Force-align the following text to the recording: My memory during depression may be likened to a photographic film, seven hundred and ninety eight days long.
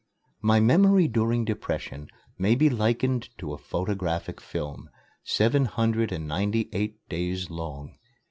My 0.41 0.59
memory 0.59 1.07
during 1.07 1.45
depression 1.45 2.07
may 2.35 2.55
be 2.55 2.71
likened 2.71 3.29
to 3.37 3.53
a 3.53 3.59
photographic 3.59 4.41
film, 4.41 4.89
seven 5.23 5.65
hundred 5.65 6.11
and 6.11 6.27
ninety 6.27 6.69
eight 6.73 7.07
days 7.07 7.51
long. 7.51 7.99